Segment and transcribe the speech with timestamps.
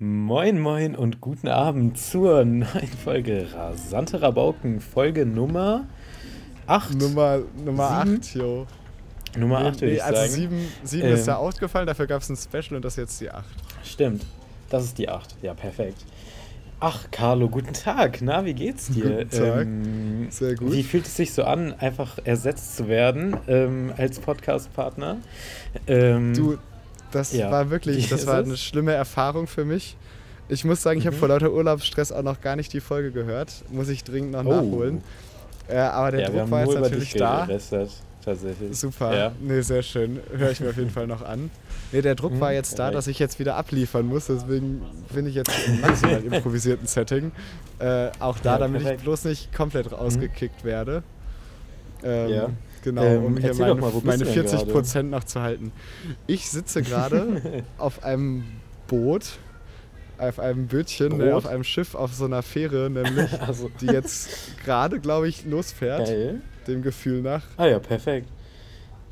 [0.00, 2.66] Moin, moin und guten Abend zur neuen
[3.02, 5.86] Folge Rasante Rabauken, Folge Nummer
[6.68, 6.94] 8.
[6.94, 8.18] Nummer, Nummer Sieben?
[8.20, 8.66] 8, jo.
[9.36, 10.30] Nummer Nee, 8 würde nee, ich also sagen.
[10.30, 11.14] 7, 7 Ähm.
[11.14, 13.44] ist ja ausgefallen, dafür gab es ein Special und das ist jetzt die 8.
[13.82, 14.24] Stimmt,
[14.70, 15.34] das ist die 8.
[15.42, 16.04] Ja, perfekt.
[16.78, 18.20] Ach, Carlo, guten Tag.
[18.22, 19.24] Na, wie geht's dir?
[19.24, 19.66] Guten Tag.
[19.66, 20.70] Ähm, Sehr gut.
[20.70, 25.16] Wie fühlt es sich so an, einfach ersetzt zu werden ähm, als Podcast-Partner?
[25.88, 26.56] Ähm, Du,
[27.12, 27.50] das ja.
[27.50, 29.96] war wirklich, das war eine schlimme Erfahrung für mich.
[30.48, 31.20] Ich muss sagen, ich habe Mhm.
[31.20, 33.52] vor lauter Urlaubsstress auch noch gar nicht die Folge gehört.
[33.70, 34.50] Muss ich dringend noch Oh.
[34.62, 35.02] nachholen.
[35.68, 37.44] Äh, aber der ja, Druck war jetzt natürlich da.
[37.44, 37.90] gelästert,
[38.24, 38.78] tatsächlich.
[38.78, 39.14] Super.
[39.14, 39.32] Ja.
[39.40, 40.18] Nee, sehr schön.
[40.34, 41.50] Höre ich mir auf jeden Fall noch an.
[41.92, 44.26] Nee, der Druck Mhm, war jetzt da, dass ich jetzt wieder abliefern muss.
[44.28, 44.80] Deswegen
[45.14, 47.32] bin ich jetzt im maximal improvisierten Setting.
[47.78, 49.00] Äh, auch da, Ja, damit perfekt.
[49.00, 51.02] ich bloß nicht komplett rausgekickt werde.
[52.02, 52.50] Ähm, Ja.
[52.84, 54.72] Genau, Ähm, um hier meine, mal, meine du denn 40 gerade?
[54.72, 55.72] Prozent noch zu halten.
[56.28, 57.42] Ich sitze gerade
[57.78, 58.44] auf einem
[58.86, 59.38] Boot,
[60.16, 64.28] auf einem Bötchen, ne, auf einem Schiff, auf so einer Fähre, nämlich, Also, die jetzt
[64.64, 66.40] gerade, glaube ich, losfährt, geil.
[66.68, 67.42] dem Gefühl nach.
[67.56, 68.28] Ah ja, perfekt.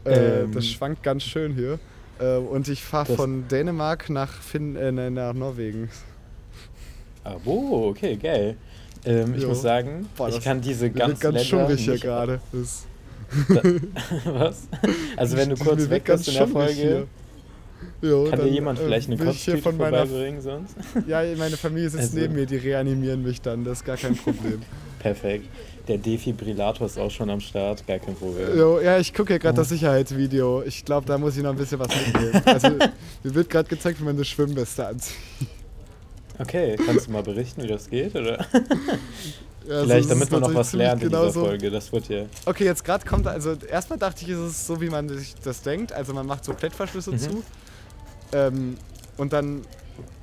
[0.04, 1.80] Äh, Ähm, das schwankt ganz schön hier.
[2.20, 5.90] Äh, und ich fahre von Dänemark nach, Finn, äh, nach Norwegen.
[7.24, 8.56] Ah, oh, okay, geil.
[9.06, 9.48] Ähm, ich Jo.
[9.48, 12.40] muss sagen, Boah, ich kann diese ganz Länder schummrig hier gerade.
[14.24, 14.68] Was?
[15.16, 17.06] Also wenn du kurz weg ganz bist in der Folge.
[18.02, 20.74] Jo, kann dir jemand äh, vielleicht eine meiner vorbeibringen sonst?
[21.06, 24.16] Ja, meine Familie sitzt Also- neben mir, die reanimieren mich dann, das ist gar kein
[24.16, 24.62] Problem.
[24.98, 25.46] Perfekt.
[25.88, 28.58] Der Defibrillator ist auch schon am Start, gar kein Problem.
[28.58, 29.60] jo, ja, ich gucke hier gerade Oh.
[29.62, 30.62] das Sicherheitsvideo.
[30.66, 32.42] Ich glaube, da muss ich noch ein bisschen was mitnehmen.
[32.44, 32.68] Also,
[33.22, 35.16] mir wird gerade gezeigt, wie man eine Schwimmweste anzieht.
[36.38, 38.14] Okay, kannst du mal berichten, wie das geht?
[38.14, 38.38] Oder?
[38.40, 38.44] Ja,
[39.68, 41.70] also Vielleicht, damit man noch was lernt in dieser Folge.
[41.70, 42.24] Das wird ja.
[42.44, 45.62] Okay, jetzt gerade kommt, also erstmal dachte ich, ist es so, wie man sich das
[45.62, 45.92] denkt.
[45.92, 47.18] Also man macht so Klettverschlüsse Mhm.
[47.18, 47.42] zu.
[48.32, 48.76] Ähm,
[49.16, 49.62] und dann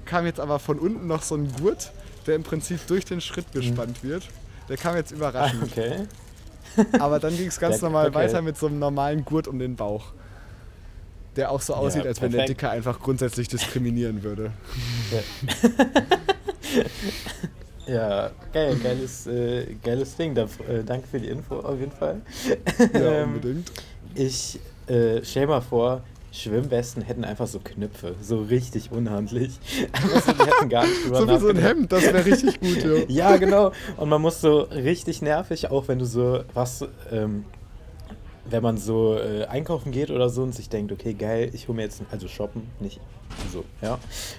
[0.06, 1.92] kam jetzt aber von unten noch so ein Gurt,
[2.28, 4.24] der im Prinzip durch den Schritt gespannt wird.
[4.70, 5.64] Der kam jetzt Ah, überraschend.
[5.64, 6.08] okay.
[7.00, 8.16] Aber dann ging es ganz normal okay.
[8.16, 10.06] weiter mit so einem normalen Gurt um den Bauch.
[11.36, 12.62] Der auch so aussieht, Ja, als wenn der perfekt.
[12.62, 14.52] Dicke einfach grundsätzlich diskriminieren würde.
[17.88, 20.36] Ja, geil, geiles, äh, geiles Ding.
[20.36, 22.22] Da, äh, danke für die Info auf jeden Fall.
[22.94, 23.72] Ja, Ähm, unbedingt.
[24.16, 29.52] Ich äh, stell mal vor, Schwimmwesten hätten einfach so Knöpfe, so richtig unhandlich.
[30.14, 31.58] Also, die hätten gar nicht drüber So wie so ein.
[31.58, 33.06] Hemd, das wäre richtig gut, jo.
[33.08, 33.72] Ja, genau.
[33.98, 37.46] Und man muss so richtig nervig, auch wenn du so was, ähm,
[38.46, 41.76] wenn man so äh, einkaufen geht oder so und sich denkt, okay, geil, ich hole
[41.78, 43.00] mir jetzt, ein- also shoppen, nicht
[43.52, 43.98] so, ja.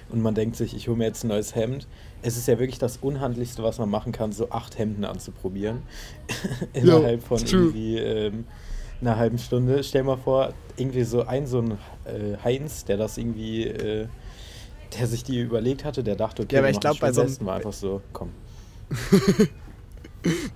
[0.09, 1.87] Und man denkt sich, ich hole mir jetzt ein neues Hemd.
[2.21, 5.81] Es ist ja wirklich das Unhandlichste, was man machen kann, so acht Hemden anzuprobieren.
[6.73, 7.61] Innerhalb von true.
[7.65, 8.45] irgendwie ähm,
[9.01, 9.83] einer halben Stunde.
[9.83, 11.71] Stell mal vor, irgendwie so ein, so ein
[12.05, 14.07] äh, Heinz, der das irgendwie, äh,
[14.97, 17.21] der sich die überlegt hatte, der dachte, okay, Ja, aber ich machen glaub, bei so
[17.21, 18.29] einem- einfach so, komm.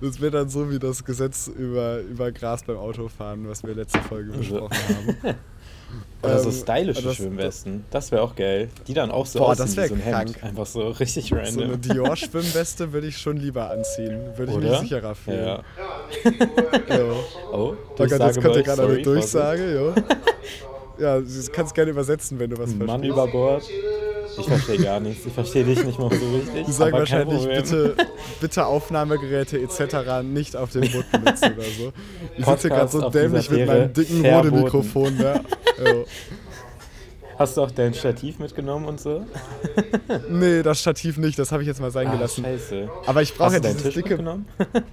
[0.00, 4.00] Das wäre dann so wie das Gesetz über, über Gras beim Autofahren, was wir letzte
[4.00, 4.38] Folge Also-
[4.68, 4.76] besprochen
[5.24, 5.34] haben.
[6.22, 7.84] Oder so Ähm, stylische das- Schwimmwesten.
[7.90, 8.68] Das wäre auch geil.
[8.86, 10.34] Die dann auch so Boah, aussehen das wie so ein Hemd.
[10.34, 10.44] krank.
[10.44, 11.80] Einfach so richtig So eine random.
[11.80, 14.20] Dior-Schwimmweste würde ich schon lieber anziehen.
[14.36, 14.80] Würde ich mich Oder?
[14.80, 15.44] sicherer fühlen.
[15.46, 16.96] Ja.
[16.96, 17.16] Jo.
[17.52, 19.94] Oh, Oh Gott, jetzt kommt ja gerade eine Durchsage, jo.
[21.02, 22.78] Ja, du kannst gerne übersetzen, wenn du was Vorsicht.
[22.86, 23.12] Mann verstehst.
[23.12, 23.64] über Bord.
[24.38, 25.26] Ich verstehe gar nichts.
[25.26, 26.66] Ich verstehe dich nicht mal so richtig.
[26.66, 27.94] Die sagen wahrscheinlich, bitte,
[28.40, 30.22] bitte Aufnahmegeräte etc.
[30.22, 31.92] nicht auf dem Boot benutzen oder so.
[32.36, 34.48] Ich sitze hier gerade so dämlich mit meinem dicken verboten.
[34.48, 35.18] Rodemikrofon.
[35.82, 35.94] Ja.
[37.40, 39.24] Hast du auch dein Stativ mitgenommen und so?
[40.28, 42.44] Nee, das Stativ nicht, das habe ich jetzt mal sein Ah, gelassen.
[42.44, 42.88] scheiße.
[43.06, 44.10] Aber ich brauche ja dieses Tisch dicke.
[44.10, 44.46] mitgenommen?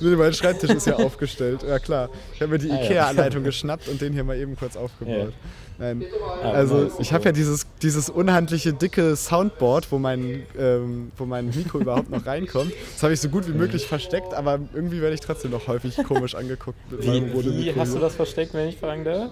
[0.00, 1.62] Nee, mein Schreibtisch ist ja aufgestellt.
[1.68, 2.08] Ja klar.
[2.34, 2.84] Ich habe mir die Ah, ja.
[2.84, 5.34] IKEA-Anleitung geschnappt und den hier mal eben kurz aufgebaut.
[5.78, 6.02] Nein.
[6.42, 11.50] Ah, Also ich habe ja dieses, dieses unhandliche dicke Soundboard, wo mein, ähm, wo mein
[11.54, 12.72] Mikro überhaupt noch reinkommt.
[12.94, 15.94] Das habe ich so gut wie möglich versteckt, aber irgendwie werde ich trotzdem noch häufig
[16.08, 19.30] komisch angeguckt Wie, wie hast du das versteckt, wenn ich fragen darf?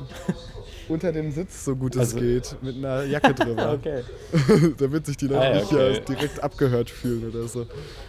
[0.91, 3.73] Unter dem Sitz, so gut es Also- geht, mit einer Jacke drüber.
[3.81, 4.03] Okay.
[4.79, 5.93] Damit sich die Leute Ah, ja, nicht okay.
[5.95, 7.67] ja, direkt abgehört fühlen oder so.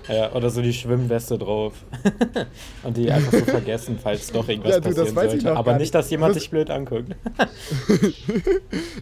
[0.07, 1.73] Ja, oder so die Schwimmweste drauf.
[2.83, 5.57] und die einfach so vergessen, falls doch irgendwas Ja, du, das passieren weiß ich sollte.
[5.57, 7.15] Aber nicht, dass jemand dich blöd anguckt.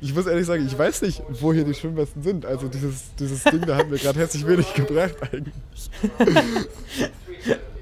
[0.01, 2.45] Ich muss ehrlich sagen, ich weiß nicht, wo hier die Schwimmwesten sind.
[2.45, 5.53] Also dieses, dieses Ding, da hat mir gerade herzlich wenig gebracht eigentlich.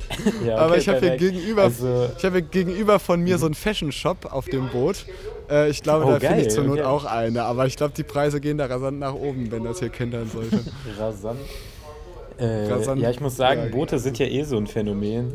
[0.45, 3.45] ja, Aber okay, ich habe hier gegenüber, Also, ich habe hier gegenüber von mir so
[3.45, 5.05] einen Fashion Shop auf dem Boot.
[5.49, 6.83] Äh, ich glaube, Oh, da finde ich zur Not okay.
[6.87, 7.43] auch eine.
[7.43, 10.59] Aber ich glaube, die Preise gehen da rasant nach oben, wenn das hier kentern sollte.
[10.99, 11.39] rasant.
[12.37, 13.01] Äh, Rasant.
[13.01, 13.69] Ja, ich muss sagen, Ja.
[13.69, 15.33] Boote sind ja eh so ein Phänomen.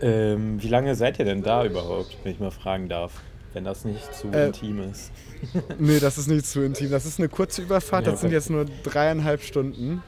[0.00, 3.12] Ähm, wie lange seid ihr denn da überhaupt, wenn ich mal fragen darf?
[3.52, 5.10] wenn das nicht zu Äh, intim ist.
[5.78, 6.90] Nee, das ist nicht zu intim.
[6.90, 8.36] Das ist eine kurze Überfahrt, Ja, das sind okay.
[8.36, 10.02] jetzt nur dreieinhalb Stunden.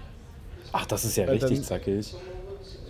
[0.70, 2.14] Ach, das ist ja Äh, richtig dann- zackig.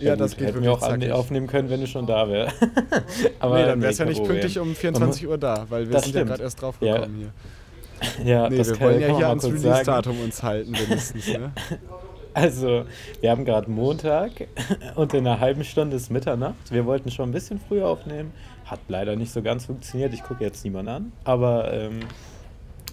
[0.00, 1.12] Ja, gut, das geht hätten wir wirklich auch zackig.
[1.12, 2.56] aufnehmen können, wenn du schon da wärst.
[3.40, 6.04] Aber nee, dann wär's ja kein nicht pünktlich um 24 Uhr da, weil wir Das
[6.04, 6.30] sind ja stimmt.
[6.30, 7.30] gerade erst drauf gekommen hier.
[8.24, 9.44] Ja, Nee, das wir kann, wollen ja hier ans.
[9.44, 11.26] Release-Datum uns halten, wenigstens.
[11.28, 11.52] Ne?
[12.34, 12.84] Also,
[13.20, 14.30] wir haben gerade Montag
[14.94, 16.70] und in einer halben Stunde ist Mitternacht.
[16.70, 18.32] Wir wollten schon ein bisschen früher aufnehmen.
[18.64, 20.14] Hat leider nicht so ganz funktioniert.
[20.14, 21.12] Ich gucke jetzt niemanden an.
[21.24, 21.98] Aber ähm,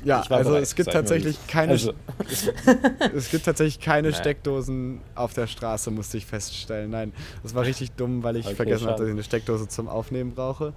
[0.06, 1.94] Ja, Ich war also bereit, es gibt tatsächlich keine, also-
[2.30, 2.48] es,
[3.16, 4.20] es gibt tatsächlich keine Naja.
[4.22, 6.92] Steckdosen auf der Straße, musste ich feststellen.
[6.92, 7.12] Nein,
[7.44, 9.02] das war richtig dumm, weil ich Okay, vergessen habe, schade.
[9.02, 10.74] dass ich eine Steckdose zum Aufnehmen brauche.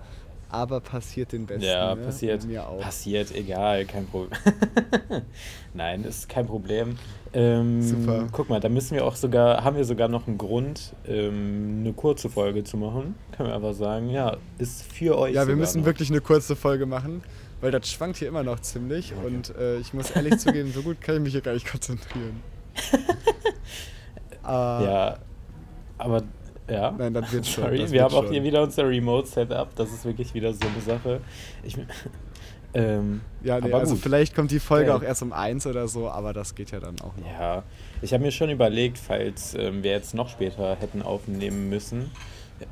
[0.51, 1.65] Aber passiert den Besten.
[1.65, 2.01] ja, ne?
[2.07, 2.47] passiert.
[2.47, 2.81] Mir auch.
[2.81, 4.31] Passiert, egal, kein Problem.
[5.75, 6.97] Nein, ist kein Problem.
[7.35, 8.27] Ähm, Super.
[8.33, 11.93] Guck mal, da müssen wir auch sogar, haben wir sogar noch einen Grund, ähm, eine
[11.93, 13.15] kurze Folge zu machen.
[13.37, 15.35] Können wir einfach sagen, ja, ist für euch.
[15.35, 15.87] Ja, wir müssen noch.
[15.87, 17.23] wirklich eine kurze Folge machen,
[17.61, 19.13] weil das schwankt hier immer noch ziemlich.
[19.17, 19.27] Okay.
[19.27, 22.43] Und äh, ich muss ehrlich zugeben, so gut kann ich mich hier gar nicht konzentrieren.
[24.45, 25.19] äh, Ja,
[25.99, 26.23] aber
[26.69, 26.95] ja.
[26.97, 27.65] Nein, das wird schon.
[27.65, 28.33] Sorry, wir haben auch schon.
[28.33, 29.75] hier wieder unser Remote-Setup.
[29.75, 31.21] Das ist wirklich wieder so eine Sache.
[31.63, 31.77] Ich,
[32.75, 34.03] ähm, Ja, nee, also gut.
[34.03, 34.97] vielleicht kommt die Folge Geil.
[34.97, 37.27] auch erst um eins oder so, aber das geht ja dann auch noch.
[37.27, 37.63] Ja,
[38.03, 42.11] ich habe mir schon überlegt, falls ähm, wir jetzt noch später hätten aufnehmen müssen,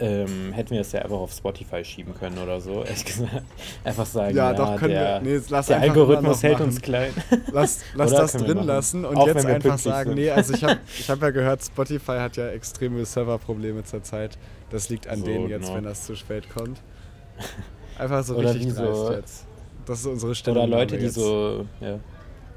[0.01, 2.83] ähm, hätten wir es ja einfach auf Spotify schieben können oder so.
[2.85, 3.43] Ehrlich gesagt,
[3.85, 5.39] einfach sagen, Ja, ja, doch, können der, wir.
[5.39, 7.13] Nee, lass der Algorithmus hält uns klein.
[7.53, 10.19] Lass, lass das drin lassen und Auch jetzt einfach sagen, sind.
[10.19, 14.37] nee, also ich habe ich hab ja gehört, Spotify hat ja extreme Serverprobleme zurzeit.
[14.71, 15.77] Das liegt an So, denen jetzt, genau.
[15.77, 16.81] wenn das zu spät kommt.
[17.99, 19.47] Einfach so Oder richtig so- dreist jetzt.
[19.87, 20.59] Das ist unsere Stimme.
[20.59, 22.01] Oder Leute, die so, ja.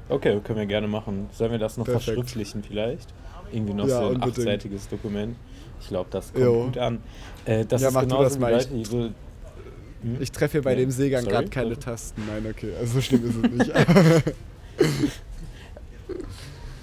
[0.08, 1.28] Okay, können wir gerne machen.
[1.32, 2.04] Sollen wir das noch Perfekt.
[2.16, 3.08] verschriftlichen vielleicht?
[3.52, 5.36] Irgendwie noch Ja, so ein achtseitiges Dokument.
[5.80, 6.64] Ich glaube, das kommt Jo.
[6.64, 6.98] gut an.
[7.44, 8.52] Äh, das Ja, ist mach du genauso das wie mal.
[8.52, 8.98] Leute, die so...
[9.02, 9.12] Hm?
[10.20, 11.78] Ich treffe hier bei Nee, dem Seegang gerade keine.
[11.78, 12.22] Tasten.
[12.26, 13.72] Nein, okay, also so schlimm ist es nicht.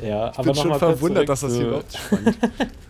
[0.02, 2.38] Ja, ich bin schon verwundert, dass das hier überhaupt spannend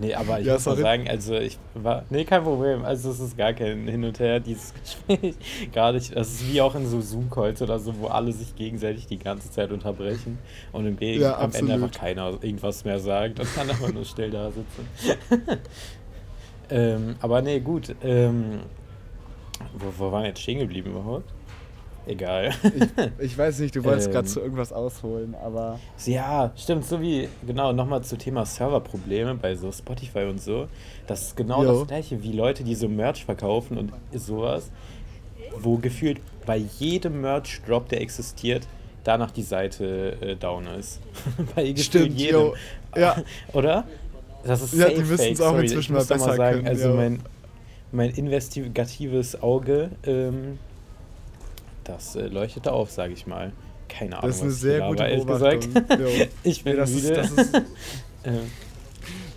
[0.00, 0.82] Nee, aber ich Ja, muss mal sorry.
[0.82, 2.04] sagen, also ich war.
[2.10, 2.84] Nee, kein Problem.
[2.84, 4.72] Also es ist gar kein Hin und Her, dieses
[5.08, 5.34] Gespräch.
[5.72, 6.14] gar nicht.
[6.14, 9.50] Das ist wie auch in so Zoom-Calls oder so, wo alle sich gegenseitig die ganze
[9.50, 10.38] Zeit unterbrechen
[10.72, 14.04] und im Gegen Ja, am Ende einfach keiner irgendwas mehr sagt und dann einfach nur
[14.04, 14.86] still da sitzen.
[16.70, 17.94] ähm, aber nee, gut.
[18.02, 18.60] Ähm,
[19.76, 21.32] wo, wo waren wir jetzt stehen geblieben überhaupt?
[22.08, 22.50] Egal.
[23.18, 24.12] Ich, ich weiß nicht, du wolltest Ähm.
[24.14, 29.54] gerade zu irgendwas ausholen, aber Ja, stimmt, so wie, genau, nochmal zu Thema Serverprobleme bei
[29.54, 30.68] so Spotify und so.
[31.06, 31.80] Das ist genau Jo.
[31.80, 34.70] das gleiche wie Leute, die so Merch verkaufen und sowas,
[35.60, 38.66] wo gefühlt bei jedem Merch-Drop, der existiert,
[39.04, 41.00] danach die Seite äh, down ist.
[41.54, 42.40] bei Stimmt, jedem.
[42.40, 42.54] jo.
[42.96, 43.16] Ja.
[43.52, 43.84] Oder?
[44.44, 46.94] Das ist Ja, die müssen's fake, auch sorry, inzwischen ich mal besser sagen, können, Also
[46.94, 47.20] mein,
[47.92, 50.58] mein investigatives Auge, ähm,
[51.88, 53.52] das äh, leuchtete auf, sage ich mal.
[53.88, 55.74] Keine Ahnung, das ist eine sehr gute Beobachtung.
[56.42, 57.14] Ich bin Nee, das, ist, müde.
[57.16, 57.52] das, ist,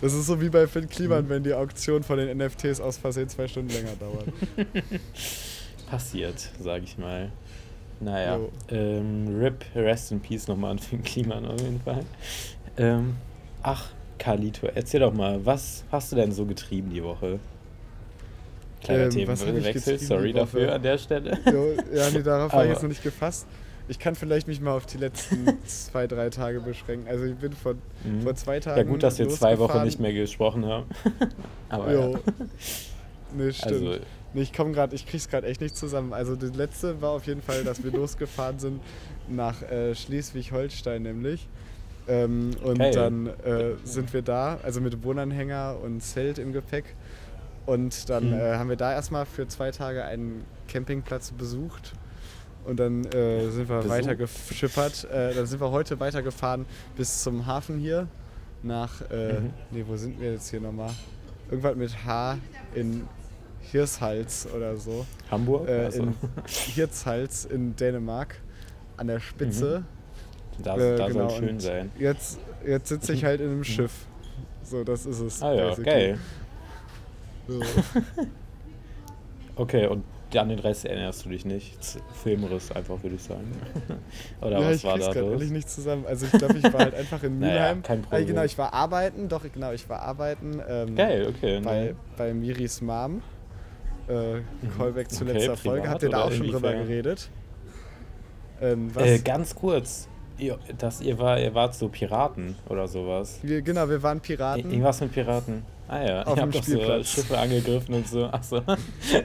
[0.02, 0.88] das ist so wie bei Finn Mhm.
[0.90, 4.26] Kliman, wenn die Auktion von den NFTs aus Versehen zwei Stunden länger dauert.
[5.90, 7.30] passiert, sage ich mal.
[8.00, 12.04] Naja, ähm, RIP, Rest in Peace nochmal an Finn Kliman auf jeden Fall.
[12.76, 13.14] Ähm,
[13.62, 17.38] ach, Carlito, erzähl doch mal, was hast du denn so getrieben die Woche?
[18.82, 21.38] Kleiner Ähm, was hab ich Themenwechsel, sorry dafür an der Stelle.
[21.46, 23.46] Jo, ja, nee, darauf war ich jetzt noch nicht gefasst.
[23.88, 27.08] Ich kann vielleicht mich mal auf die letzten zwei, drei Tage beschränken.
[27.08, 28.22] Also ich bin von, Mhm.
[28.22, 30.86] vor zwei Tagen Ja gut, dass wir zwei Wochen nicht mehr gesprochen haben.
[31.68, 32.12] Aber Jo.
[32.12, 32.18] ja.
[33.36, 33.72] Nee, stimmt.
[33.72, 33.96] Also,
[34.34, 36.14] Nee, ich komme gerade, ich krieg's gerade echt nicht zusammen.
[36.14, 38.80] Also das letzte war auf jeden Fall, dass wir losgefahren sind
[39.28, 41.46] nach äh, Schleswig-Holstein nämlich.
[42.08, 42.92] Ähm, und Geil.
[42.92, 46.84] dann äh, sind wir da, also mit Wohnanhänger und Zelt im Gepäck.
[47.66, 48.32] Und dann Mhm.
[48.34, 51.92] äh, haben wir da erstmal für zwei Tage einen Campingplatz besucht.
[52.64, 55.04] Und dann äh, sind wir weiter geschippert.
[55.12, 56.64] Äh, dann sind wir heute weitergefahren
[56.96, 58.06] bis zum Hafen hier.
[58.62, 59.50] Nach, äh, Mhm.
[59.72, 60.90] nee, wo sind wir jetzt hier nochmal?
[61.50, 62.38] Irgendwas mit H
[62.74, 63.08] in
[63.60, 65.04] Hirshals oder so.
[65.30, 65.68] Hamburg?
[65.68, 66.14] Äh, Also, in
[66.46, 68.36] Hirtshals in Dänemark
[68.96, 69.82] an der Spitze.
[70.62, 71.90] da Äh, da genau, soll schön und sein.
[71.98, 73.92] Jetzt, jetzt sitze ich halt in einem Schiff.
[74.62, 75.42] So, das ist es.
[75.42, 76.18] Ah ja, geil.
[79.56, 81.76] Okay, und an den Rest erinnerst du dich nicht?
[82.22, 83.52] Filmriss einfach, würde ich sagen.
[84.40, 85.32] Oder ja, was ich war krieg's da gerade los?
[85.34, 86.06] ehrlich nicht zusammen.
[86.06, 87.82] Also ich glaube, ich war halt einfach in Naja, Mülheim.
[87.82, 88.26] kein Ah, Problem.
[88.28, 90.58] genau, ich war arbeiten, doch, genau, ich war arbeiten.
[90.66, 91.60] Ähm, Geil, okay.
[91.62, 91.94] Bei, ne?
[92.16, 93.20] bei Miris Mom.
[94.08, 94.40] Äh,
[94.78, 95.30] Callback zu Mhm.
[95.30, 95.80] Okay, letzter Folge.
[95.82, 97.28] privat Habt ihr da auch schon drüber geredet?
[98.62, 99.02] Ähm, was?
[99.04, 100.08] Äh, ganz kurz.
[100.38, 103.38] Ihr, dass ihr, war, ihr wart so Piraten oder sowas.
[103.42, 104.70] wir, genau, wir waren Ir- Piraten.
[104.70, 105.62] Irgendwas mit Piraten.
[105.94, 107.08] Ah ja, Auf ich dem hab doch so Spielplatz.
[107.10, 108.24] Schiffe angegriffen und so.
[108.24, 108.62] Achso.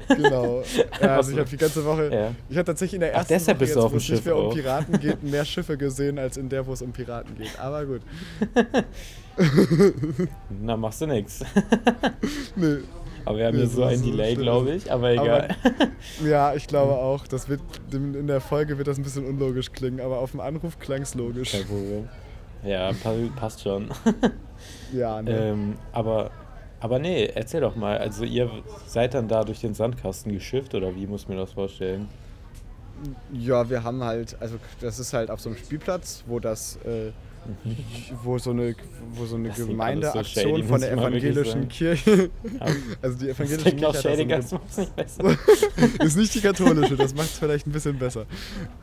[0.10, 0.64] Genau.
[1.02, 1.38] Ja, also Ach ich so.
[1.40, 2.32] habe die ganze Woche, Ja.
[2.50, 4.46] ich habe tatsächlich in der Ach, ersten deshalb Woche jetzt, wo es nicht mehr um
[4.48, 4.54] auch.
[4.54, 7.58] Piraten geht, mehr Schiffe gesehen, als in der, wo es um Piraten geht.
[7.58, 8.02] Aber gut.
[10.62, 11.44] Na, machst du nix.
[12.56, 12.78] Nee.
[13.26, 15.50] Aber wir haben Nee, hier so so- ein so Delay, glaube ich, aber egal.
[16.26, 17.28] Ja, ich glaube auch.
[17.28, 17.60] Das wird
[17.92, 21.14] in der Folge wird das ein bisschen unlogisch klingen, aber auf dem Anruf klang es
[21.14, 21.52] logisch.
[21.52, 22.08] Kein Problem.
[22.64, 23.90] Ja, pa passt schon.
[24.94, 25.30] Ja, ne?
[25.32, 26.32] ähm, aber,
[26.80, 27.98] aber nee, erzähl doch mal.
[27.98, 28.50] Also ihr
[28.86, 32.08] seid dann da durch den Sandkasten geschifft oder wie muss ich mir das vorstellen?
[33.32, 37.12] Ja, wir haben halt, also das ist halt auf so einem Spielplatz, wo das, äh,
[38.24, 38.76] wo so eine,
[39.14, 41.68] wo so eine Gemeindeaktion so shady, von der evangelischen.
[41.68, 42.30] Kirche,
[43.02, 45.38] also die evangelische Kirche hat so eine, das macht's nicht besser.
[46.04, 48.26] ist nicht die katholische, das macht es vielleicht ein bisschen besser.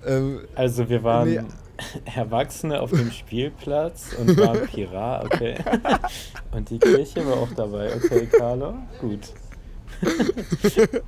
[0.06, 1.40] Ähm, Also wir waren Nee.
[2.16, 5.56] Erwachsene auf dem Spielplatz und waren Pirat, okay.
[6.52, 8.74] Und die Kirche war auch dabei, okay, Carlo?
[9.00, 9.32] Gut.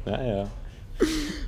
[0.04, 0.48] naja.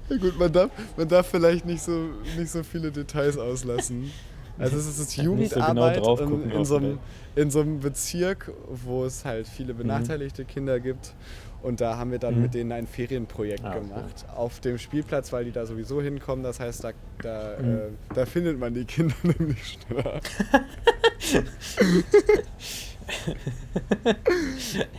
[0.09, 4.13] ja gut, man darf, man darf vielleicht nicht so, nicht so viele Details auslassen.
[4.59, 6.99] Also es ist Ja, nicht so genau Jugendarbeit in, in, so einem,
[7.37, 11.15] in so einem Bezirk, wo es halt viele benachteiligte Kinder gibt.
[11.62, 12.43] Und da haben wir dann Mhm.
[12.43, 13.81] mit denen ein Ferienprojekt Ah, okay.
[13.81, 14.25] gemacht.
[14.35, 16.45] Auf dem Spielplatz, weil die da sowieso hinkommen.
[16.45, 17.75] Das heißt, da, da, Mhm.
[17.75, 17.81] äh,
[18.15, 20.21] da findet man die Kinder nämlich schneller.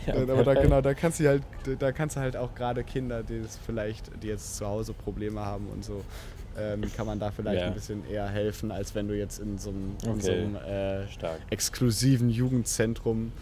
[0.06, 1.42] Ja, aber da, genau, da kannst du halt,
[1.78, 5.40] da kannst du halt auch gerade Kinder, die es vielleicht, die jetzt zu Hause Probleme
[5.40, 6.02] haben und so,
[6.58, 7.68] ähm, kann man da vielleicht Ja.
[7.68, 10.42] ein bisschen eher helfen, als wenn du jetzt in so einem, in so Okay.
[10.42, 11.40] einem äh, Stark.
[11.50, 13.32] exklusiven Jugendzentrum,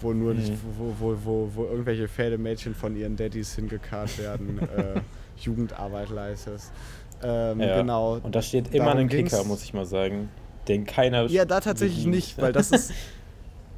[0.00, 0.58] wo nur nicht, Mhm.
[0.78, 5.00] wo, wo, wo, wo irgendwelche Pferdemädchen von ihren Daddys hingekarrt werden, äh,
[5.40, 6.72] Jugendarbeit leistest.
[7.22, 7.80] Ähm, Ja.
[7.80, 8.18] Genau.
[8.22, 10.28] Und da steht immer ein Kicker, muss ich mal sagen,
[10.68, 11.26] den keiner.
[11.26, 12.14] Ja, da tatsächlich bedient.
[12.14, 12.92] nicht, weil das ist.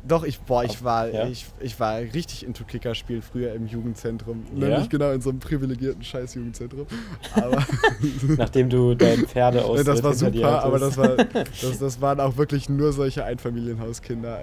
[0.06, 1.26] Doch, ich, boah, ich war, Ja?
[1.26, 4.44] ich, ich war richtig into Kickerspielen früher im Jugendzentrum.
[4.56, 4.68] Ja?
[4.68, 6.86] Nämlich genau in so einem privilegierten Scheiß-Jugendzentrum.
[7.34, 7.62] Aber
[8.38, 12.36] Nachdem du dein Pferde aus das war super, aber das, war, das, das waren auch
[12.38, 14.40] wirklich nur solche Einfamilienhauskinder.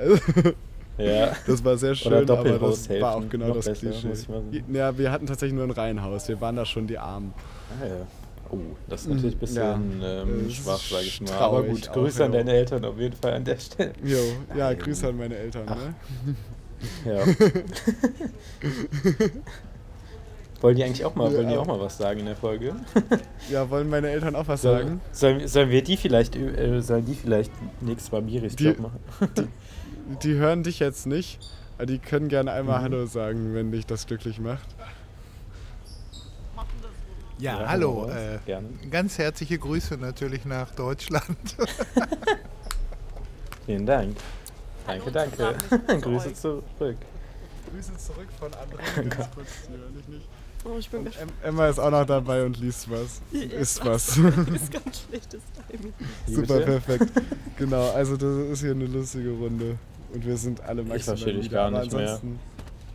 [0.97, 1.33] Ja.
[1.45, 4.63] Das war sehr Oder schön, aber das Doppelhaushälften, war auch genau noch das besser, Klischee.
[4.71, 6.27] Ja, wir hatten tatsächlich nur ein Reihenhaus.
[6.27, 7.33] Wir waren da schon die Armen.
[7.81, 8.07] Ah, ja.
[8.51, 10.21] Oh, das ist natürlich ein bisschen Ja.
[10.21, 11.33] ähm, schwach, sag ich mal.
[11.33, 12.39] Aber gut, auch, Grüße an ja.
[12.39, 13.91] deine Eltern auf jeden Fall an der Stelle.
[14.03, 14.17] Jo,
[14.49, 14.77] ja, Nein.
[14.79, 15.63] Grüße an meine Eltern.
[15.67, 15.75] Ach.
[15.75, 15.95] Ne?
[17.05, 17.25] Ja.
[20.61, 21.59] wollen die eigentlich auch mal, wollen die Ja.
[21.59, 22.75] auch mal was sagen in der Folge?
[23.51, 24.99] Ja, wollen meine Eltern auch was sagen?
[25.11, 28.99] Sollen, sollen wir die vielleicht, äh, sollen die vielleicht nächstes Mal Miris Job machen?
[30.21, 31.39] Die hören dich jetzt nicht,
[31.77, 32.83] aber die können gerne einmal Mhm.
[32.83, 34.67] Hallo sagen, wenn dich das glücklich macht.
[37.37, 38.09] Ja, Ja, hallo.
[38.09, 38.39] Äh,
[38.89, 41.37] ganz herzliche Grüße natürlich nach Deutschland.
[43.65, 44.15] Vielen Dank.
[44.87, 45.55] Danke, danke.
[46.01, 46.63] Grüße zurück.
[46.79, 49.09] Grüße zurück von André, Gott.
[49.09, 49.47] ganz kurz,
[49.97, 50.27] dich nicht.
[50.63, 51.07] Oh, ich bin
[51.43, 53.21] Emma ist auch noch dabei und liest was.
[53.31, 54.17] Ist was.
[54.17, 55.93] ist ganz schlechtes Timing.
[56.27, 57.11] Super, perfekt.
[57.57, 59.77] Genau, also das ist hier eine lustige Runde.
[60.15, 62.19] Und wir sind alle maximal verstehe dich gar nicht mehr.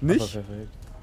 [0.01, 0.39] Nicht?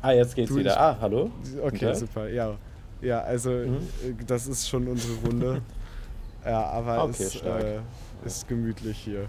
[0.01, 0.71] Ah, jetzt geht's Du, wieder.
[0.71, 1.29] ich- Ah, hallo?
[1.63, 2.55] Okay, super, ja.
[3.01, 3.75] Ja, also Mhm.
[4.03, 5.61] äh, das ist schon unsere Runde.
[6.45, 7.79] ja, aber Okay, es äh,
[8.25, 9.25] ist gemütlich hier.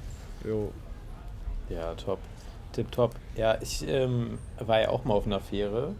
[0.47, 0.73] Jo.
[1.69, 2.19] Ja, top.
[2.73, 3.15] Tip top.
[3.37, 5.95] Ja, ich ähm, war ja auch mal auf einer Fähre.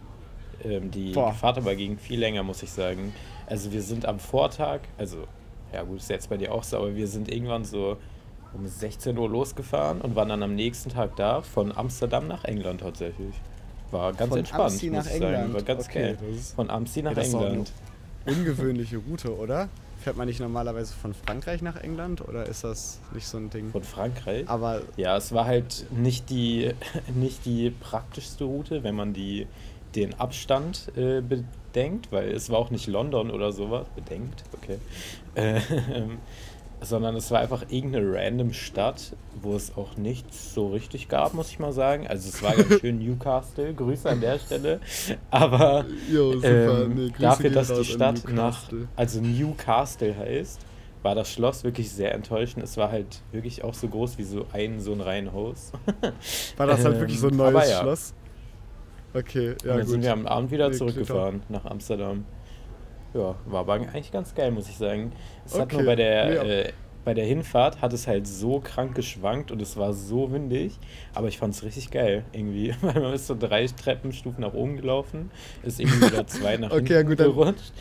[0.63, 1.31] Ähm, die Boah.
[1.33, 3.13] Fahrt aber ging viel länger, muss ich sagen.
[3.45, 5.25] Also wir sind am Vortag, also
[5.71, 7.97] ja gut, ist jetzt bei dir auch so, aber wir sind irgendwann so
[8.53, 12.81] um 16 Uhr losgefahren und waren dann am nächsten Tag da, von Amsterdam nach England
[12.81, 13.35] tatsächlich.
[13.91, 15.33] War ganz Von entspannt, Amsti muss nach ich sagen.
[15.33, 15.53] England.
[15.53, 16.17] War ganz Okay, geil.
[16.55, 17.71] Von Amsti nach das ist auch England.
[18.25, 19.69] Ungewöhnliche Route, oder?
[20.03, 23.71] Fährt man nicht normalerweise von Frankreich nach England oder ist das nicht so ein Ding?
[23.71, 24.47] Von Frankreich.
[24.47, 26.71] Aber Ja, es war halt nicht die,
[27.15, 29.47] nicht die praktischste Route, wenn man die,
[29.95, 33.87] den Abstand äh, bedenkt, weil es war auch nicht London oder sowas.
[33.95, 34.77] Bedenkt, okay.
[35.35, 36.17] Ähm,
[36.81, 41.49] sondern es war einfach irgendeine random Stadt, wo es auch nichts so richtig gab, muss
[41.49, 42.07] ich mal sagen.
[42.07, 44.79] Also es war ganz schön Newcastle, Grüße an der Stelle.
[45.29, 48.87] Aber Jo, ähm, Nee, dafür, dass die Stadt nach, Newcastle.
[48.95, 50.65] also Newcastle heißt,
[51.01, 52.63] war das Schloss wirklich sehr enttäuschend.
[52.63, 55.71] Es war halt wirklich auch so groß wie so ein, so ein Reihenhaus.
[56.57, 57.79] War das halt Ähm, wirklich so ein aber neues ja.
[57.81, 58.13] Schloss?
[59.13, 59.87] Okay, ja und dann gut.
[59.87, 62.25] sind wir am Abend wieder Nee, zurückgefahren nach Amsterdam.
[63.13, 65.11] Ja, war aber eigentlich ganz geil, muss ich sagen.
[65.45, 66.73] Es hat Okay, nur bei der, nee, äh,
[67.05, 70.77] bei der Hinfahrt hat es halt so krank geschwankt und es war so windig,
[71.15, 74.75] aber ich fand es richtig geil irgendwie, weil man ist so drei Treppenstufen nach oben
[74.75, 75.31] gelaufen,
[75.63, 77.73] ist irgendwie wieder zwei nach Okay, hinten ja gut, dann- gerutscht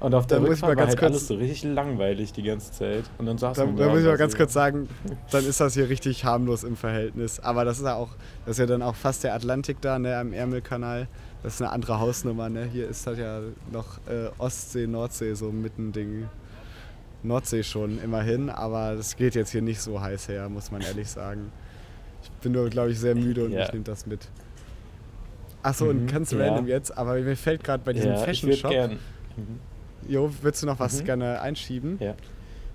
[0.00, 3.04] und auf der Rückfahrt war ganz halt kurz- alles so richtig langweilig die ganze Zeit
[3.18, 4.88] und dann saß man da da muss ich mal ganz so- kurz sagen,
[5.30, 7.40] dann ist das hier richtig harmlos im Verhältnis.
[7.40, 8.10] Aber das ist ja auch,
[8.44, 11.08] das ist ja dann auch fast der Atlantik da, ne, am Ärmelkanal.
[11.42, 12.68] Das ist eine andere Hausnummer, ne?
[12.72, 13.40] Hier ist das ja
[13.72, 16.28] noch äh, Ostsee, Nordsee, so mitten Ding.
[17.22, 21.08] Nordsee schon immerhin, aber das geht jetzt hier nicht so heiß her, muss man ehrlich
[21.08, 21.50] sagen.
[22.22, 23.64] Ich bin nur, glaube ich, sehr müde und Ja.
[23.64, 24.28] ich nehme das mit.
[25.62, 26.38] Achso, Mhm, und ganz ja.
[26.38, 28.70] random jetzt, aber mir fällt gerade bei diesem ja, Fashion Shop.
[28.70, 28.92] gern.
[29.36, 29.58] Mhm.
[30.08, 31.04] Jo, würdest du noch was Mhm.
[31.06, 31.96] gerne einschieben?
[32.00, 32.14] Ja.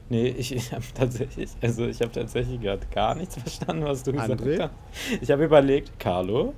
[0.10, 4.12] Nee, ich, ich habe tatsächlich, also ich habe tatsächlich gerade gar nichts verstanden, was du
[4.12, 4.60] gesagt André?
[4.64, 4.72] hast.
[5.22, 6.54] Ich habe überlegt, Carlo,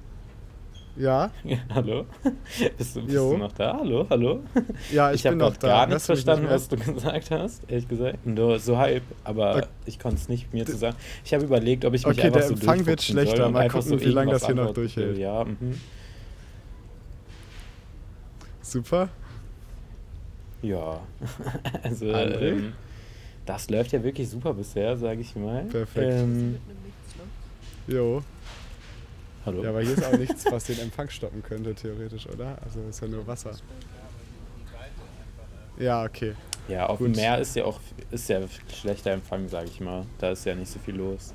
[0.96, 1.32] Ja?
[1.44, 2.06] ja, hallo,
[2.78, 3.78] bist, du, bist du noch da?
[3.80, 4.44] Hallo, hallo?
[4.92, 5.68] Ja, ich, Ich, habe bin noch da.
[5.68, 6.54] gar Hörst nichts du mich verstanden, mehr?
[6.56, 8.26] was du gesagt hast, ehrlich gesagt.
[8.28, 9.66] Nur so halb, aber Okay.
[9.88, 10.96] ich konnte es nicht mir zu sagen.
[11.26, 13.50] Ich habe überlegt, ob ich mich Okay, einfach der so Empfang wird durchfuchsen soll schlechter.
[13.50, 15.18] Mal gucken, so wie lange das hier noch durchhält.
[15.18, 15.82] Ja, mhm.
[18.62, 19.10] Super.
[20.62, 21.00] ja.
[21.84, 22.74] also ähm,
[23.48, 25.64] das läuft ja wirklich super bisher, sage ich mal.
[25.66, 26.14] Perfekt.
[26.22, 26.58] Ähm, ne?
[27.88, 28.22] Jo.
[29.46, 29.64] Hallo.
[29.64, 32.58] Ja, aber hier ist auch nichts, was den Empfang stoppen könnte, theoretisch, oder?
[32.64, 33.52] Also ist ja nur Wasser.
[35.78, 36.34] Ja, okay.
[36.68, 37.16] Ja, auf dem Gut.
[37.16, 37.80] Meer ist ja auch
[38.12, 38.40] ist ja
[38.74, 40.06] schlechter Empfang, sage ich mal.
[40.20, 41.34] Da ist ja nicht so viel los.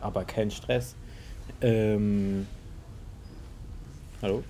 [0.00, 0.94] Aber kein Stress.
[1.60, 2.46] Ähm,
[4.22, 4.42] hallo?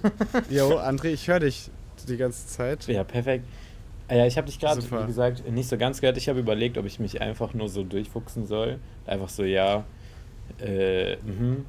[0.50, 1.70] Jo, André, ich höre dich
[2.08, 2.86] die ganze Zeit.
[2.86, 3.44] Ja, perfekt.
[4.08, 6.16] Ah Ja, ich habe dich gerade, wie gesagt, nicht so ganz gehört.
[6.16, 8.78] Ich habe überlegt, ob ich mich einfach nur so durchfuchsen soll.
[9.06, 9.84] Einfach so, ja,
[10.60, 11.66] äh, mhm,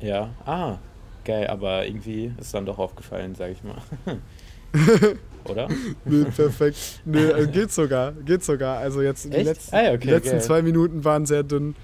[0.00, 0.78] ja, ah,
[1.24, 3.76] geil, aber irgendwie ist dann doch aufgefallen, sage ich mal.
[5.44, 5.68] Oder?
[6.04, 6.76] Nee, perfekt.
[7.04, 8.12] Nee, äh, geht sogar.
[8.12, 8.78] Geht sogar.
[8.78, 10.42] Also jetzt die letzten, Ah okay, die letzten geil.
[10.42, 11.74] zwei Minuten waren sehr dünn.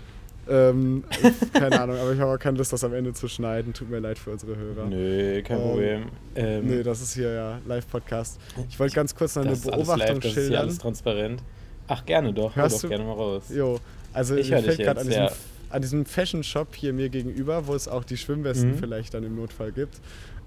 [0.48, 1.04] Ähm,
[1.52, 3.72] keine Ahnung, aber ich habe auch keine Lust, das am Ende zu schneiden.
[3.72, 4.86] Tut mir leid für unsere Hörer.
[4.86, 6.02] Nö, kein Ähm, Problem.
[6.34, 8.40] Ähm, Nee, das ist hier ja Live-Podcast.
[8.68, 10.62] Ich wollte ganz kurz noch eine das Beobachtung live, das ist hier schildern.
[10.62, 11.42] alles transparent.
[11.86, 12.88] Ach, gerne doch, hör Hörst doch du?
[12.88, 13.44] gerne mal raus.
[13.54, 13.78] Jo,
[14.12, 15.32] also Ich mir hör fällt gerade an diesem, ja.
[15.72, 18.78] An diesem Fashion Shop hier mir gegenüber, wo es auch die Schwimmwesten Mhm.
[18.78, 20.00] vielleicht dann im Notfall gibt,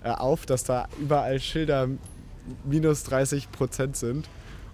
[0.04, 1.88] äh, auf, dass da überall Schilder
[2.64, 4.28] minus 30 Prozent sind.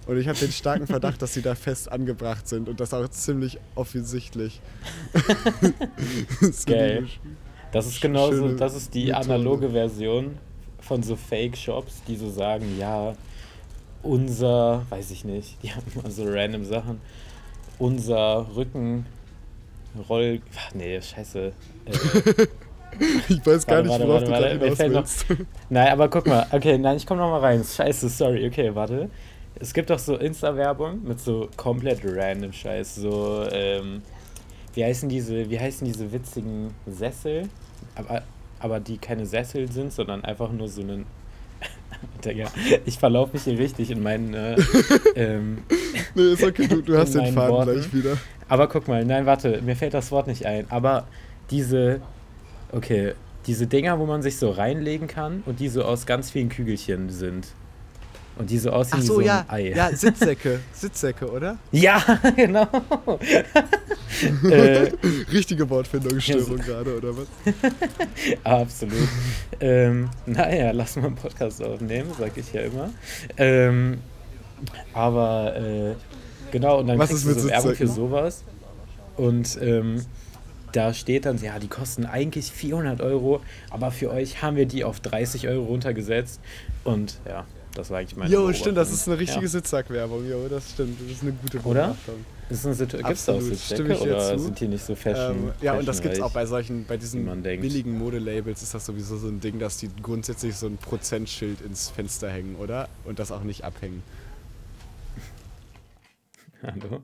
[0.07, 3.07] Und ich habe den starken Verdacht, dass sie da fest angebracht sind und das auch
[3.09, 4.59] ziemlich offensichtlich.
[6.41, 7.07] so Geil.
[7.71, 9.17] Das ist genauso, das ist die Methode.
[9.25, 10.37] analoge Version
[10.79, 13.13] von so Fake-Shops, die so sagen, ja,
[14.03, 16.99] unser, weiß ich nicht, die haben immer so random Sachen,
[17.77, 19.05] unser Rücken
[20.09, 21.51] Roll, ach, nee, scheiße.
[21.85, 21.91] Äh,
[23.29, 25.47] Ich weiß gar Warte, nicht, worauf du gerade hinaus noch- willst.
[25.69, 27.63] nein, aber guck mal, okay, nein, ich komm noch mal rein.
[27.63, 29.09] Scheiße, sorry, okay, warte.
[29.55, 34.01] Es gibt doch so Insta-Werbung mit so komplett random Scheiß, so, ähm,
[34.73, 37.43] wie heißen diese, wie heißen diese witzigen Sessel?
[37.95, 38.23] Aber,
[38.59, 41.05] aber die keine Sessel sind, sondern einfach nur so einen.
[42.25, 42.51] Digga,
[42.85, 44.33] ich verlaufe mich hier richtig in meinen.
[44.33, 44.55] Äh,
[45.15, 45.59] ähm,
[46.15, 47.71] Nee, ist okay, du, du hast den Faden Worten.
[47.73, 48.17] gleich wieder.
[48.47, 50.65] aber guck mal, nein, warte, mir fällt das Wort nicht ein.
[50.69, 51.07] Aber
[51.49, 52.01] diese.
[52.71, 53.13] Okay,
[53.47, 57.09] diese Dinger, wo man sich so reinlegen kann und die so aus ganz vielen Kügelchen
[57.09, 57.47] sind.
[58.41, 59.71] Und die so aussehen Ach wie so, so ein ja, Ei.
[59.75, 61.59] ja, Sitzsäcke, Sitzsäcke, oder?
[61.71, 62.03] Ja,
[62.35, 62.65] genau.
[64.49, 64.91] äh,
[65.31, 67.27] Richtige Wortfindungsstörung gerade, oder was?
[68.43, 69.07] absolut.
[69.59, 72.89] ähm, naja, lass mal einen Podcast aufnehmen, sag ich ja immer.
[73.37, 73.99] Ähm,
[74.95, 75.93] aber äh,
[76.49, 78.43] genau, und dann Was kriegst du so Werbung für sowas.
[79.17, 80.03] Und ähm,
[80.71, 84.83] da steht dann, ja, die kosten eigentlich 400 Euro, aber für euch haben wir die
[84.83, 86.39] auf 30 Euro runtergesetzt.
[86.83, 89.49] Und ja, das war eigentlich meine Jo, stimmt, das ist eine richtige Ja.
[89.49, 91.87] Sitzsackwerbung, jo, das stimmt, das ist eine gute Oder?
[91.87, 92.25] Beobachtung.
[92.49, 94.39] Ist eine Situ gibt's da auch Sitzsäcke stimme ich dir oder zu.
[94.43, 95.37] sind die nicht so fashion?
[95.37, 98.85] Ähm, ja, und das gibt es auch bei solchen, bei diesen billigen Modelabels ist das
[98.85, 102.89] sowieso so ein Ding, dass die grundsätzlich so ein Prozentschild ins Fenster hängen, oder?
[103.05, 104.03] Und das auch nicht abhängen.
[106.63, 107.01] Hallo?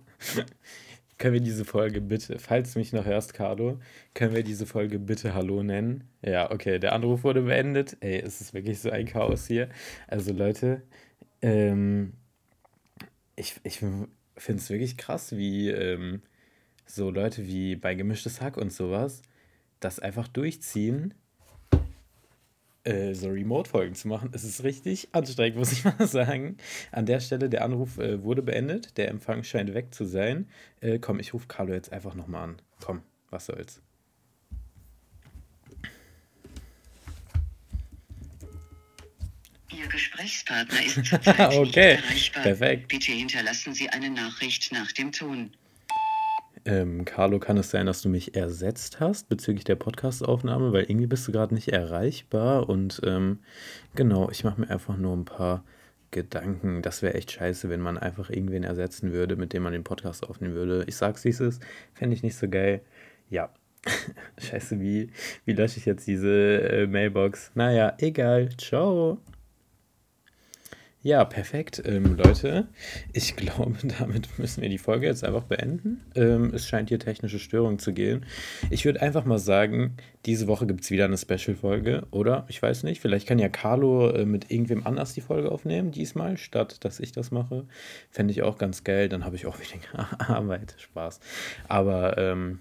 [1.17, 3.79] Können wir diese Folge bitte, falls du mich noch hörst, Carlo,
[4.13, 6.03] können wir diese Folge bitte Hallo nennen?
[6.21, 7.97] Ja, okay, der Anruf wurde beendet.
[8.01, 9.69] Ey, es ist wirklich so ein Chaos hier.
[10.07, 10.83] Also Leute,
[11.41, 12.13] ähm,
[13.35, 16.21] ich, ich finde es wirklich krass, wie ähm,
[16.85, 19.21] so Leute wie bei Gemischtes Hack und sowas
[19.79, 21.13] das einfach durchziehen,
[22.87, 24.29] äh, so Remote-Folgen zu machen.
[24.33, 26.57] Es ist richtig anstrengend, muss ich mal sagen.
[26.91, 30.47] An der Stelle, der Anruf äh, wurde beendet, der Empfang scheint weg zu sein.
[30.79, 32.61] Äh, komm, ich rufe Carlo jetzt einfach nochmal an.
[32.83, 33.81] Komm, was soll's.
[39.71, 42.43] Ihr Gesprächspartner ist zurzeit Okay, nicht erreichbar.
[42.43, 42.87] perfekt.
[42.87, 45.51] Bitte hinterlassen Sie eine Nachricht nach dem Ton.
[46.67, 50.73] Ähm, Carlo, kann es sein, dass du mich ersetzt hast bezüglich der Podcastaufnahme?
[50.73, 52.67] Weil irgendwie bist du gerade nicht erreichbar.
[52.67, 53.39] Und ähm,
[53.95, 55.63] genau, ich mache mir einfach nur ein paar
[56.11, 56.81] Gedanken.
[56.81, 60.29] Das wäre echt scheiße, wenn man einfach irgendwen ersetzen würde, mit dem man den Podcast
[60.29, 60.83] aufnehmen würde.
[60.87, 61.63] Ich sag's, wie es ist.
[61.93, 62.81] Fände ich nicht so geil.
[63.29, 63.49] Ja.
[64.37, 65.11] scheiße, wie,
[65.45, 67.51] wie lösche ich jetzt diese äh, Mailbox?
[67.55, 68.49] Naja, egal.
[68.57, 69.21] Ciao.
[71.07, 72.67] Ja, perfekt, ähm, Leute.
[73.13, 76.01] Ich glaube, damit müssen wir die Folge jetzt einfach beenden.
[76.15, 78.25] Ähm, es scheint hier technische Störungen zu gehen.
[78.71, 82.45] Ich würde einfach mal sagen, diese Woche gibt es wieder eine Special-Folge, oder?
[82.49, 82.99] Ich weiß nicht.
[82.99, 87.13] Vielleicht kann ja Carlo äh, mit irgendwem anders die Folge aufnehmen, diesmal, statt dass ich
[87.13, 87.63] das mache.
[88.09, 89.07] Fände ich auch ganz geil.
[89.07, 90.75] Dann habe ich auch weniger Arbeit.
[90.77, 91.21] Spaß.
[91.69, 92.59] Aber, ähm,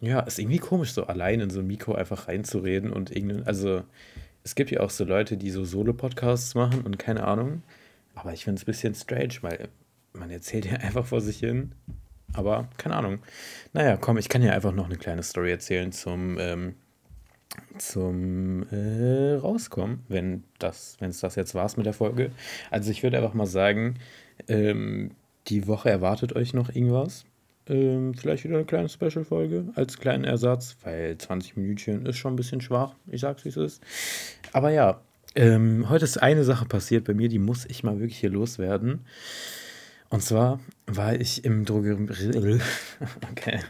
[0.00, 3.82] ja, ist irgendwie komisch, so allein in so ein Mikro einfach reinzureden und irgendwie, also
[4.42, 7.62] es gibt ja auch so Leute, die so Solo-Podcasts machen und keine Ahnung.
[8.14, 9.68] Aber ich finde es ein bisschen strange, weil
[10.12, 11.72] man erzählt ja einfach vor sich hin.
[12.32, 13.18] Aber keine Ahnung.
[13.72, 16.74] Naja, komm, ich kann ja einfach noch eine kleine Story erzählen zum, ähm,
[17.78, 22.30] zum äh, Rauskommen, wenn das, wenn es das jetzt war mit der Folge.
[22.70, 23.96] Also ich würde einfach mal sagen,
[24.46, 25.10] ähm,
[25.48, 27.24] die Woche erwartet euch noch irgendwas.
[27.66, 32.36] Ähm, vielleicht wieder eine kleine Special-Folge als kleinen Ersatz, weil 20 Minütchen ist schon ein
[32.36, 32.94] bisschen schwach.
[33.06, 33.82] Ich sag's, wie es ist.
[34.52, 35.00] Aber ja,
[35.36, 39.04] ähm, heute ist eine Sache passiert bei mir, die muss ich mal wirklich hier loswerden.
[40.08, 42.60] Und zwar war ich im Drogerie.
[43.30, 43.60] okay,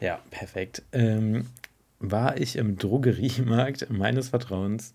[0.00, 0.82] ja, perfekt.
[0.92, 1.46] Ähm,
[1.98, 4.94] war ich im Drogeriemarkt meines Vertrauens.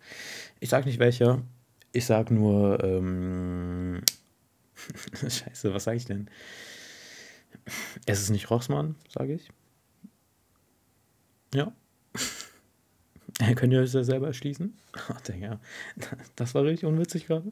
[0.60, 1.44] Ich sag nicht welcher.
[1.92, 2.84] Ich sag nur.
[2.84, 4.02] Ähm,
[5.22, 6.30] Scheiße, was sag ich denn?
[8.06, 9.50] Es ist nicht Rossmann, sage ich.
[11.54, 11.72] Ja.
[13.56, 14.78] Könnt ihr euch das selber erschließen?
[15.28, 15.60] Digga.
[16.36, 17.50] Das war richtig unwitzig gerade.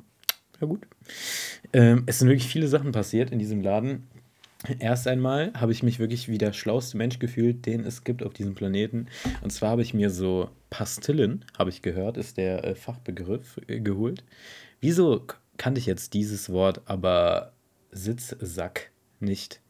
[0.60, 0.88] Ja, gut.
[1.74, 4.08] Ähm, es sind wirklich viele Sachen passiert in diesem Laden.
[4.80, 8.34] Erst einmal habe ich mich wirklich wie der schlauste Mensch gefühlt, den es gibt auf
[8.34, 9.08] diesem Planeten.
[9.42, 13.80] Und zwar habe ich mir so Pastillen, habe ich gehört, ist der äh, Fachbegriff, äh,
[13.80, 14.24] geholt.
[14.82, 15.26] Wieso
[15.58, 17.54] kannte ich jetzt dieses Wort, aber
[17.92, 19.62] Sitzsack nicht?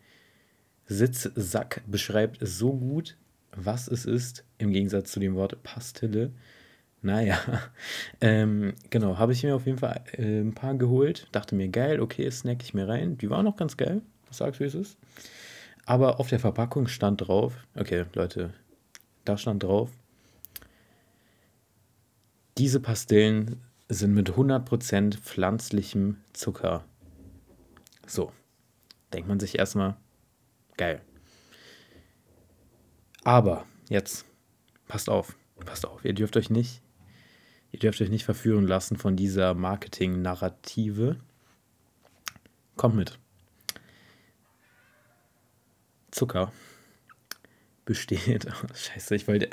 [0.88, 3.18] Sitzsack beschreibt so gut,
[3.56, 6.32] was es ist, im Gegensatz zu dem Wort Pastille.
[7.02, 7.40] Naja,
[8.22, 11.28] ähm, genau, habe ich mir auf jeden Fall äh, ein paar geholt.
[11.32, 13.18] Dachte mir, geil, okay, snack ich mir rein.
[13.18, 14.98] Die waren auch ganz geil, was sagst du, wie es ist.
[15.86, 18.54] Aber auf der Verpackung stand drauf, okay, Leute,
[19.24, 19.92] da stand drauf,
[22.58, 26.86] diese Pastillen sind mit 100% pflanzlichem Zucker.
[28.08, 28.32] So,
[29.14, 29.96] denkt man sich erstmal,
[30.78, 31.02] Geil.
[33.24, 34.26] Aber jetzt,
[34.88, 35.36] passt auf,
[35.66, 36.82] passt auf, ihr dürft euch nicht,
[37.72, 41.20] ihr dürft euch nicht verführen lassen von dieser Marketing-Narrative.
[42.76, 43.20] Kommt mit.
[46.12, 46.52] Zucker
[47.86, 48.46] besteht.
[48.64, 49.50] Oh, scheiße, ich wollte.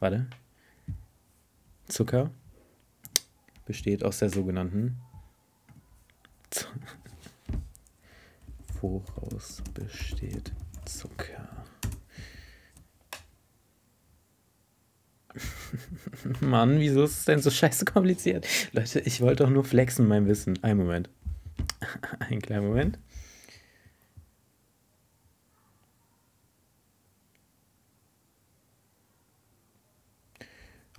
[0.00, 0.26] Warte.
[1.88, 2.30] Zucker
[3.66, 5.00] besteht aus der sogenannten.
[8.84, 10.52] Woraus besteht
[10.84, 11.64] Zucker?
[16.40, 18.46] Mann, wieso ist es denn so scheiße kompliziert?
[18.72, 20.62] Leute, ich wollte doch nur flexen mein Wissen.
[20.62, 21.08] Ein Moment.
[22.18, 22.98] Ein kleiner Moment.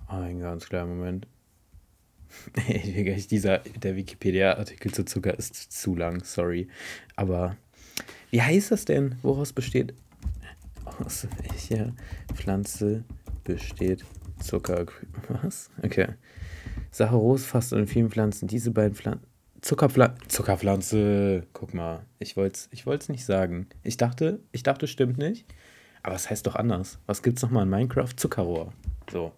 [0.08, 1.28] Ein ganz kleiner Moment.
[3.30, 6.66] Dieser, der Wikipedia-Artikel zu Zucker ist zu lang, sorry.
[7.14, 7.56] Aber
[8.30, 9.16] wie heißt das denn?
[9.22, 9.94] Woraus besteht.
[10.84, 11.92] Aus welcher
[12.34, 13.04] Pflanze
[13.44, 14.04] besteht
[14.40, 14.86] Zucker?
[15.28, 15.70] Was?
[15.82, 16.08] Okay.
[16.90, 18.48] Saccharose fast in vielen Pflanzen.
[18.48, 19.26] Diese beiden Pflanzen.
[19.60, 21.46] Zuckerpfla Zuckerpflanze.
[21.52, 22.04] Guck mal.
[22.18, 23.66] Ich wollte es ich nicht sagen.
[23.82, 25.46] Ich dachte, ich dachte, stimmt nicht.
[26.02, 26.98] Aber es heißt doch anders.
[27.06, 28.14] Was gibt es nochmal in Minecraft?
[28.16, 28.72] Zuckerrohr.
[29.10, 29.32] So.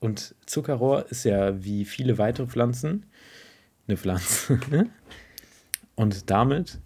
[0.00, 3.06] Und Zuckerrohr ist ja wie viele weitere Pflanzen
[3.86, 4.58] eine Pflanze.
[5.94, 6.80] und damit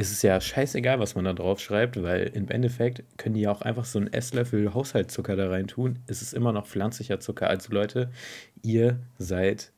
[0.00, 3.50] ist es ja scheißegal, was man da drauf schreibt, weil im Endeffekt können die ja
[3.50, 5.98] auch einfach so einen Esslöffel Haushaltszucker da rein tun.
[6.06, 7.48] Es ist immer noch pflanzlicher Zucker.
[7.48, 8.10] Also Leute,
[8.62, 9.72] ihr seid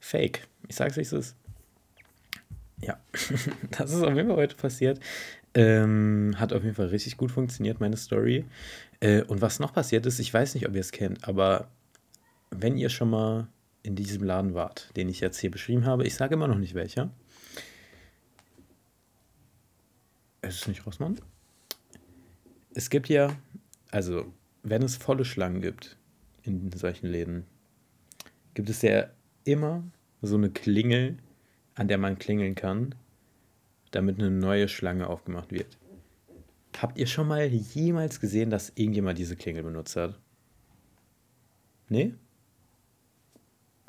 [0.00, 0.46] fake.
[0.68, 1.36] Ich sag's euch, es ist.
[2.80, 2.98] Ja,
[3.70, 5.00] das ist auf jeden Fall heute passiert.
[5.54, 8.44] Ähm, hat auf jeden Fall richtig gut funktioniert, meine Story.
[9.00, 11.68] Äh, und was noch passiert ist, ich weiß nicht, ob ihr es kennt, aber
[12.50, 13.48] wenn ihr schon mal
[13.82, 16.74] in diesem Laden wart, den ich jetzt hier beschrieben habe, ich sage immer noch nicht
[16.74, 17.10] welcher.
[20.48, 21.20] Es ist nicht Rossmann.
[22.72, 23.36] Es gibt ja,
[23.90, 24.32] also
[24.62, 25.98] wenn es volle Schlangen gibt
[26.42, 27.44] in solchen Läden,
[28.54, 29.10] gibt es ja
[29.44, 29.84] immer
[30.22, 31.18] so eine Klingel,
[31.74, 32.94] an der man klingeln kann,
[33.90, 35.76] damit eine neue Schlange aufgemacht wird.
[36.78, 40.18] Habt ihr schon mal jemals gesehen, dass irgendjemand diese Klingel benutzt hat?
[41.90, 42.14] Nee?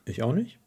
[0.03, 0.59] Ich auch nicht?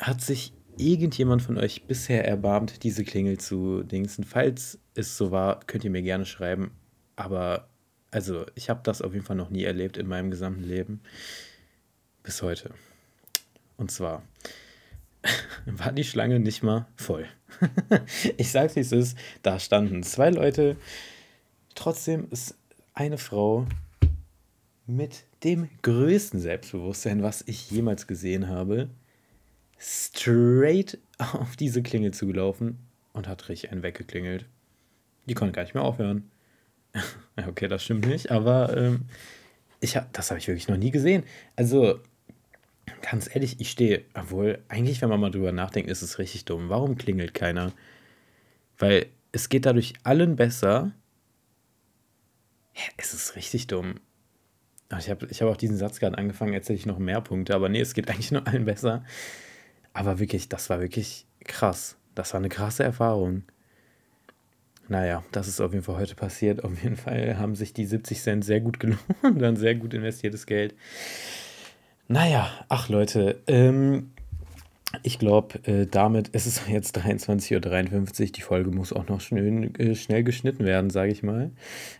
[0.00, 4.24] Hat sich irgendjemand von euch bisher erbarmt, diese Klingel zu dingsen?
[4.24, 6.70] Falls es so war, könnt ihr mir gerne schreiben.
[7.16, 7.68] Aber,
[8.10, 11.00] also, ich habe das auf jeden Fall noch nie erlebt in meinem gesamten Leben.
[12.22, 12.70] Bis heute.
[13.76, 14.22] Und zwar
[15.66, 17.26] war die Schlange nicht mal voll.
[18.36, 20.76] ich sag's wie es ist, da standen zwei Leute.
[21.74, 22.56] Trotzdem ist
[22.94, 23.66] eine Frau
[24.86, 28.90] mit dem größten Selbstbewusstsein, was ich jemals gesehen habe,
[29.84, 32.78] straight auf diese Klingel zugelaufen
[33.12, 34.46] und hat richtig einen weggeklingelt.
[35.26, 36.30] Die konnte gar nicht mehr aufhören.
[37.48, 39.02] okay, das stimmt nicht, aber ähm,
[39.80, 41.24] ich hab, das habe ich wirklich noch nie gesehen.
[41.56, 42.00] Also,
[43.02, 46.70] ganz ehrlich, ich stehe, obwohl, eigentlich, wenn man mal drüber nachdenkt, ist es richtig dumm.
[46.70, 47.72] Warum klingelt keiner?
[48.78, 50.92] Weil es geht dadurch allen besser.
[52.74, 54.00] Ja, es ist richtig dumm.
[54.98, 57.54] Ich habe ich hab auch diesen Satz gerade angefangen, jetzt hätte ich noch mehr Punkte,
[57.54, 59.04] aber nee, es geht eigentlich nur allen besser.
[59.94, 61.96] Aber wirklich, das war wirklich krass.
[62.14, 63.44] Das war eine krasse Erfahrung.
[64.88, 66.62] Naja, das ist auf jeden Fall heute passiert.
[66.62, 70.44] Auf jeden Fall haben sich die 70 Cent sehr gut gelohnt, dann sehr gut investiertes
[70.44, 70.74] Geld.
[72.06, 74.10] Naja, ach Leute, ähm,
[75.02, 78.32] ich glaube, äh, damit ist es jetzt 23.53 Uhr.
[78.32, 81.50] Die Folge muss auch noch schnell, äh, schnell geschnitten werden, sage ich mal.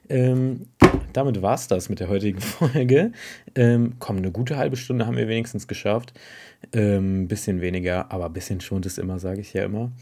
[0.09, 0.67] Ähm,
[1.13, 3.13] damit war es das mit der heutigen Folge.
[3.55, 6.13] Ähm, komm, eine gute halbe Stunde haben wir wenigstens geschafft.
[6.73, 9.93] Ähm, bisschen weniger, aber ein bisschen schont es immer, sage ich ja immer.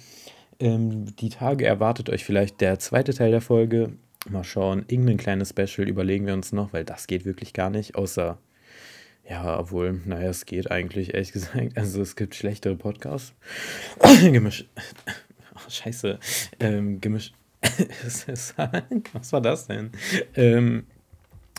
[0.61, 3.93] Ähm, die Tage erwartet euch vielleicht der zweite Teil der Folge.
[4.31, 7.97] Mal schauen, irgendein kleines Special überlegen wir uns noch, weil das geht wirklich gar nicht,
[7.97, 8.39] außer
[9.29, 11.77] ja, obwohl, naja, es geht eigentlich, ehrlich gesagt.
[11.77, 13.35] Also es gibt schlechtere Podcasts.
[14.21, 14.67] Gemisch.
[15.55, 16.19] Oh, scheiße.
[16.61, 17.35] Ähm, Gemisch.
[19.13, 19.91] Was war das denn?
[20.35, 20.87] Ähm,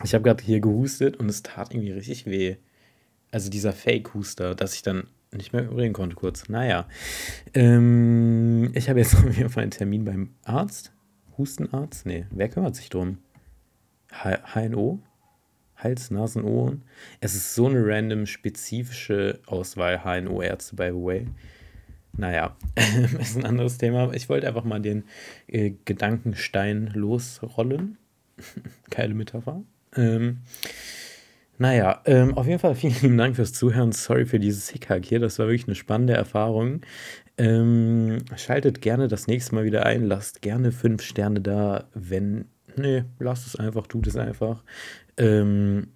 [0.04, 2.56] ich habe gerade hier gehustet und es tat irgendwie richtig weh.
[3.30, 6.50] Also dieser Fake-Huster, dass ich dann nicht mehr reden konnte kurz.
[6.50, 6.88] Naja.
[7.54, 10.92] Ähm, ich habe jetzt auf jeden Fall einen Termin beim Arzt.
[11.38, 12.06] Hustenarzt?
[12.06, 13.20] Nee, wer kümmert sich drum?
[14.12, 15.00] HNO?
[15.84, 16.84] Hals, Nasen, Ohren.
[17.20, 21.28] Es ist so eine random spezifische Auswahl HNO-Ärzte, by the way.
[22.16, 22.56] Naja,
[23.20, 24.14] ist ein anderes Thema.
[24.14, 25.04] Ich wollte einfach mal den
[25.48, 27.98] äh, Gedankenstein losrollen.
[28.90, 29.64] Geile Metapher.
[29.96, 30.40] Ähm,
[31.64, 33.94] naja, ähm, auf jeden Fall vielen lieben Dank fürs Zuhören.
[33.94, 35.22] Sorry für dieses Hickhack hier.
[35.22, 36.82] Das war wirklich eine spannende Erfahrung.
[37.38, 40.04] Ähm, schaltet gerne das nächste Mal wieder ein.
[40.06, 42.50] Lasst gerne fünf Sterne da, wenn.
[42.76, 44.62] Nee, lasst es einfach, tut es einfach.
[45.16, 45.88] Ähm,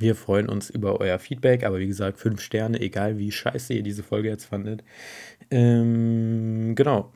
[0.00, 3.84] wir freuen uns über euer Feedback, aber wie gesagt, fünf Sterne, egal wie scheiße ihr
[3.84, 4.82] diese Folge jetzt fandet.
[5.52, 7.12] Ähm, genau.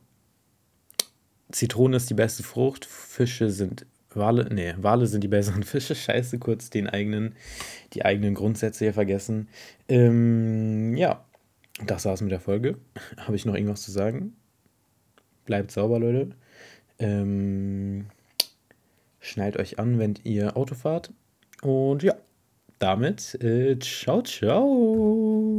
[1.51, 5.95] Zitrone ist die beste Frucht, Fische sind Wale, nee, Wale sind die besseren Fische.
[5.95, 7.35] Scheiße, kurz den eigenen,
[7.93, 9.49] die eigenen Grundsätze hier vergessen.
[9.89, 11.25] Ähm, ja,
[11.85, 12.79] das war's mit der Folge.
[13.19, 14.37] Habe ich noch irgendwas zu sagen?
[15.45, 16.31] Bleibt sauber, Leute.
[16.99, 18.07] Ähm,
[19.27, 21.13] Schnallt euch an, wenn ihr Auto fahrt.
[21.61, 22.15] Und ja,
[22.79, 25.56] damit äh, ciao, ciao.